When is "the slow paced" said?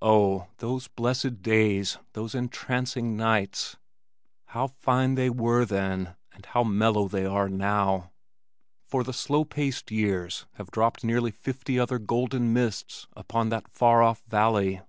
9.04-9.90